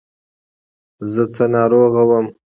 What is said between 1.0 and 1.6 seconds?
زه څه